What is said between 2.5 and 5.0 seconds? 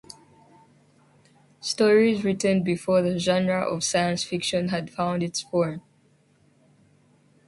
before the genre of science fiction had